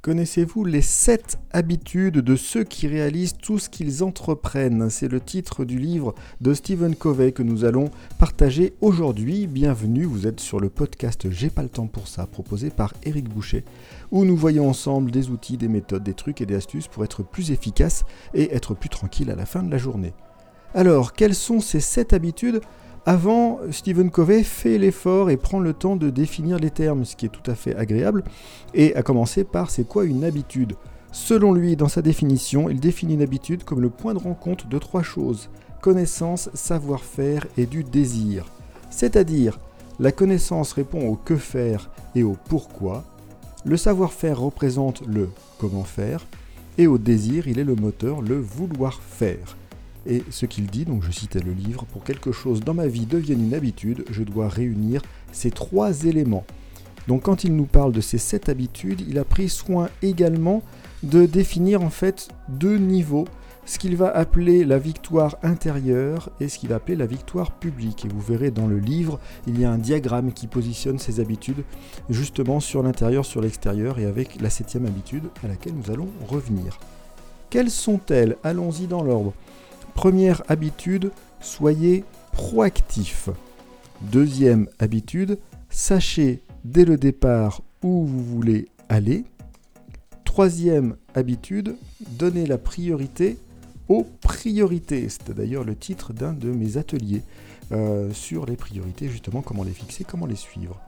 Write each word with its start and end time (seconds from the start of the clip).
Connaissez-vous 0.00 0.64
les 0.64 0.80
7 0.80 1.40
habitudes 1.50 2.18
de 2.18 2.36
ceux 2.36 2.62
qui 2.62 2.86
réalisent 2.86 3.36
tout 3.36 3.58
ce 3.58 3.68
qu'ils 3.68 4.04
entreprennent? 4.04 4.90
C'est 4.90 5.08
le 5.08 5.20
titre 5.20 5.64
du 5.64 5.76
livre 5.76 6.14
de 6.40 6.54
Stephen 6.54 6.94
Covey 6.94 7.32
que 7.32 7.42
nous 7.42 7.64
allons 7.64 7.90
partager 8.16 8.74
aujourd'hui. 8.80 9.48
Bienvenue, 9.48 10.04
vous 10.04 10.28
êtes 10.28 10.38
sur 10.38 10.60
le 10.60 10.68
podcast 10.68 11.28
J'ai 11.32 11.50
pas 11.50 11.64
le 11.64 11.68
temps 11.68 11.88
pour 11.88 12.06
ça, 12.06 12.28
proposé 12.28 12.70
par 12.70 12.94
Eric 13.02 13.28
Boucher, 13.28 13.64
où 14.12 14.24
nous 14.24 14.36
voyons 14.36 14.68
ensemble 14.68 15.10
des 15.10 15.30
outils, 15.30 15.56
des 15.56 15.66
méthodes, 15.66 16.04
des 16.04 16.14
trucs 16.14 16.40
et 16.40 16.46
des 16.46 16.54
astuces 16.54 16.86
pour 16.86 17.02
être 17.02 17.24
plus 17.24 17.50
efficace 17.50 18.04
et 18.34 18.54
être 18.54 18.74
plus 18.74 18.90
tranquille 18.90 19.32
à 19.32 19.36
la 19.36 19.46
fin 19.46 19.64
de 19.64 19.70
la 19.70 19.78
journée. 19.78 20.12
Alors, 20.74 21.12
quelles 21.12 21.34
sont 21.34 21.58
ces 21.58 21.80
7 21.80 22.12
habitudes? 22.12 22.60
Avant, 23.06 23.60
Stephen 23.70 24.10
Covey 24.10 24.42
fait 24.42 24.78
l'effort 24.78 25.30
et 25.30 25.36
prend 25.36 25.60
le 25.60 25.72
temps 25.72 25.96
de 25.96 26.10
définir 26.10 26.58
les 26.58 26.70
termes, 26.70 27.04
ce 27.04 27.16
qui 27.16 27.26
est 27.26 27.30
tout 27.30 27.50
à 27.50 27.54
fait 27.54 27.74
agréable, 27.76 28.24
et 28.74 28.94
à 28.96 29.02
commencer 29.02 29.44
par 29.44 29.70
c'est 29.70 29.86
quoi 29.86 30.04
une 30.04 30.24
habitude 30.24 30.74
Selon 31.10 31.52
lui, 31.52 31.74
dans 31.74 31.88
sa 31.88 32.02
définition, 32.02 32.68
il 32.68 32.80
définit 32.80 33.14
une 33.14 33.22
habitude 33.22 33.64
comme 33.64 33.80
le 33.80 33.88
point 33.88 34.12
de 34.12 34.18
rencontre 34.18 34.68
de 34.68 34.78
trois 34.78 35.02
choses 35.02 35.48
connaissance, 35.80 36.50
savoir-faire 36.54 37.46
et 37.56 37.66
du 37.66 37.84
désir. 37.84 38.46
C'est-à-dire, 38.90 39.58
la 40.00 40.12
connaissance 40.12 40.72
répond 40.72 41.06
au 41.08 41.16
que 41.16 41.36
faire 41.36 41.90
et 42.14 42.22
au 42.22 42.36
pourquoi, 42.48 43.04
le 43.64 43.76
savoir-faire 43.76 44.40
représente 44.40 45.06
le 45.06 45.28
comment 45.58 45.84
faire, 45.84 46.26
et 46.78 46.86
au 46.86 46.98
désir, 46.98 47.48
il 47.48 47.58
est 47.58 47.64
le 47.64 47.74
moteur, 47.74 48.22
le 48.22 48.38
vouloir 48.38 49.00
faire. 49.02 49.56
Et 50.08 50.24
ce 50.30 50.46
qu'il 50.46 50.66
dit, 50.66 50.86
donc 50.86 51.02
je 51.02 51.12
citais 51.12 51.40
le 51.40 51.52
livre, 51.52 51.84
pour 51.92 52.02
quelque 52.02 52.32
chose 52.32 52.60
dans 52.60 52.74
ma 52.74 52.86
vie 52.86 53.04
devienne 53.04 53.44
une 53.44 53.54
habitude, 53.54 54.04
je 54.10 54.22
dois 54.22 54.48
réunir 54.48 55.02
ces 55.32 55.50
trois 55.50 56.04
éléments. 56.04 56.44
Donc 57.06 57.22
quand 57.22 57.44
il 57.44 57.54
nous 57.54 57.66
parle 57.66 57.92
de 57.92 58.00
ces 58.00 58.18
sept 58.18 58.48
habitudes, 58.48 59.02
il 59.06 59.18
a 59.18 59.24
pris 59.24 59.50
soin 59.50 59.90
également 60.02 60.62
de 61.02 61.26
définir 61.26 61.82
en 61.82 61.90
fait 61.90 62.28
deux 62.48 62.78
niveaux, 62.78 63.26
ce 63.66 63.78
qu'il 63.78 63.96
va 63.96 64.08
appeler 64.08 64.64
la 64.64 64.78
victoire 64.78 65.36
intérieure 65.42 66.30
et 66.40 66.48
ce 66.48 66.58
qu'il 66.58 66.70
va 66.70 66.76
appeler 66.76 66.96
la 66.96 67.04
victoire 67.04 67.52
publique. 67.52 68.06
Et 68.06 68.08
vous 68.08 68.20
verrez 68.20 68.50
dans 68.50 68.66
le 68.66 68.78
livre, 68.78 69.20
il 69.46 69.60
y 69.60 69.66
a 69.66 69.70
un 69.70 69.76
diagramme 69.76 70.32
qui 70.32 70.46
positionne 70.46 70.98
ces 70.98 71.20
habitudes 71.20 71.64
justement 72.08 72.60
sur 72.60 72.82
l'intérieur, 72.82 73.26
sur 73.26 73.42
l'extérieur 73.42 73.98
et 73.98 74.06
avec 74.06 74.40
la 74.40 74.48
septième 74.48 74.86
habitude 74.86 75.24
à 75.44 75.48
laquelle 75.48 75.74
nous 75.74 75.92
allons 75.92 76.08
revenir. 76.26 76.78
Quelles 77.50 77.70
sont-elles? 77.70 78.36
Allons-y 78.42 78.86
dans 78.86 79.02
l'ordre. 79.02 79.34
Première 79.98 80.44
habitude, 80.46 81.10
soyez 81.40 82.04
proactif. 82.30 83.30
Deuxième 84.00 84.68
habitude, 84.78 85.40
sachez 85.70 86.40
dès 86.64 86.84
le 86.84 86.96
départ 86.96 87.62
où 87.82 88.06
vous 88.06 88.22
voulez 88.22 88.68
aller. 88.88 89.24
Troisième 90.24 90.94
habitude, 91.16 91.74
donnez 92.12 92.46
la 92.46 92.58
priorité 92.58 93.38
aux 93.88 94.06
priorités. 94.20 95.08
C'était 95.08 95.34
d'ailleurs 95.34 95.64
le 95.64 95.74
titre 95.74 96.12
d'un 96.12 96.32
de 96.32 96.52
mes 96.52 96.76
ateliers 96.76 97.24
euh, 97.72 98.12
sur 98.12 98.46
les 98.46 98.54
priorités, 98.54 99.08
justement 99.08 99.42
comment 99.42 99.64
les 99.64 99.72
fixer, 99.72 100.04
comment 100.04 100.26
les 100.26 100.36
suivre. 100.36 100.80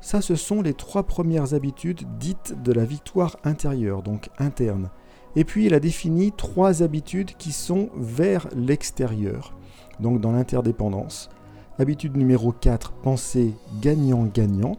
Ça, 0.00 0.20
ce 0.20 0.34
sont 0.34 0.62
les 0.62 0.74
trois 0.74 1.04
premières 1.04 1.54
habitudes 1.54 2.02
dites 2.18 2.60
de 2.60 2.72
la 2.72 2.84
victoire 2.84 3.36
intérieure, 3.44 4.02
donc 4.02 4.30
interne. 4.40 4.90
Et 5.38 5.44
puis 5.44 5.66
il 5.66 5.74
a 5.74 5.78
défini 5.78 6.32
trois 6.32 6.82
habitudes 6.82 7.36
qui 7.38 7.52
sont 7.52 7.90
vers 7.94 8.48
l'extérieur, 8.56 9.54
donc 10.00 10.20
dans 10.20 10.32
l'interdépendance. 10.32 11.30
Habitude 11.78 12.16
numéro 12.16 12.50
4, 12.50 12.90
penser 12.90 13.54
gagnant-gagnant. 13.80 14.78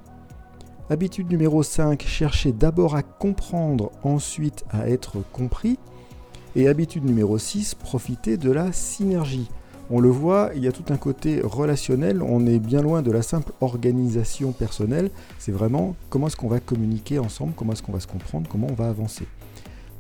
Habitude 0.90 1.32
numéro 1.32 1.64
5, 1.64 2.02
chercher 2.02 2.52
d'abord 2.52 2.98
à 2.98 3.04
comprendre, 3.04 3.90
ensuite 4.04 4.66
à 4.70 4.90
être 4.90 5.20
compris. 5.32 5.80
Et 6.58 6.68
habitude 6.68 7.06
numéro 7.06 7.38
6, 7.38 7.76
profiter 7.76 8.36
de 8.36 8.52
la 8.52 8.74
synergie. 8.74 9.48
On 9.90 10.02
le 10.02 10.10
voit, 10.10 10.52
il 10.56 10.66
y 10.66 10.68
a 10.68 10.74
tout 10.74 10.92
un 10.92 10.98
côté 10.98 11.40
relationnel, 11.42 12.22
on 12.22 12.46
est 12.46 12.60
bien 12.60 12.82
loin 12.82 13.02
de 13.02 13.12
la 13.12 13.22
simple 13.22 13.54
organisation 13.62 14.52
personnelle, 14.52 15.10
c'est 15.38 15.54
vraiment 15.54 15.96
comment 16.10 16.28
est-ce 16.28 16.36
qu'on 16.36 16.50
va 16.50 16.60
communiquer 16.60 17.18
ensemble, 17.18 17.54
comment 17.56 17.72
est-ce 17.72 17.82
qu'on 17.82 17.94
va 17.94 18.02
se 18.02 18.08
comprendre, 18.08 18.50
comment 18.50 18.68
on 18.70 18.76
va 18.76 18.90
avancer. 18.90 19.26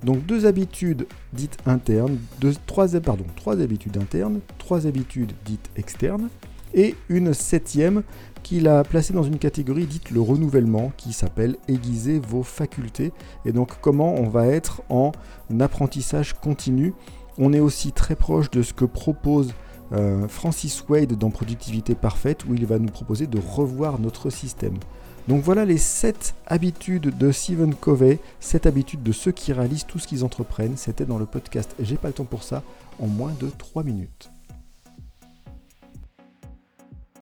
Donc 0.04 0.26
deux 0.26 0.46
habitudes 0.46 1.08
dites 1.34 1.58
internes, 1.66 2.18
trois, 2.66 2.88
pardon, 3.00 3.26
trois 3.36 3.60
habitudes 3.60 3.98
internes, 3.98 4.40
trois 4.58 4.88
habitudes 4.88 5.34
dites 5.46 5.70
externes, 5.76 6.30
et 6.74 6.96
une 7.10 7.34
septième 7.34 8.04
qu'il 8.44 8.68
a 8.68 8.84
placée 8.84 9.14
dans 9.14 9.24
une 9.24 9.40
catégorie 9.40 9.86
dite 9.86 10.12
le 10.12 10.22
renouvellement, 10.22 10.94
qui 10.96 11.12
s'appelle 11.12 11.58
aiguiser 11.68 12.20
vos 12.20 12.44
facultés, 12.44 13.12
et 13.44 13.52
donc 13.52 13.82
comment 13.82 14.16
on 14.16 14.30
va 14.30 14.48
être 14.48 14.82
en 14.90 15.12
apprentissage 15.60 16.34
continu? 16.34 16.94
On 17.38 17.54
est 17.54 17.60
aussi 17.60 17.92
très 17.92 18.16
proche 18.16 18.50
de 18.52 18.62
ce 18.62 18.74
que 18.74 18.86
propose 18.86 19.54
euh, 19.92 20.28
Francis 20.28 20.84
Wade 20.88 21.14
dans 21.14 21.30
Productivité 21.30 21.96
Parfaite, 21.96 22.46
où 22.46 22.54
il 22.54 22.66
va 22.66 22.80
nous 22.80 22.90
proposer 22.90 23.28
de 23.28 23.40
revoir 23.40 24.00
notre 24.00 24.30
système. 24.30 24.76
Donc 25.29 25.44
voilà 25.44 25.63
les 25.63 25.78
7 25.78 26.34
habitudes 26.47 27.16
de 27.16 27.31
Stephen 27.31 27.75
Covey, 27.75 28.17
7 28.40 28.66
habitudes 28.66 29.03
de 29.03 29.12
ceux 29.12 29.31
qui 29.31 29.53
réalisent 29.53 29.85
tout 29.85 30.00
ce 30.00 30.07
qu'ils 30.07 30.25
entreprennent. 30.25 30.75
C'était 30.75 31.06
dans 31.06 31.19
le 31.19 31.28
podcast 31.28 31.75
J'ai 31.79 31.97
pas 31.97 32.07
le 32.07 32.16
temps 32.16 32.25
pour 32.25 32.41
ça 32.41 32.63
en 32.97 33.06
moins 33.06 33.34
de 33.39 33.47
3 33.56 33.84
minutes. 33.84 34.31